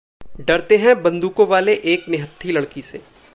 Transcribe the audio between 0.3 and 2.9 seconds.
डरते हैं बंदूकों वाले एक निहत्थी लड़की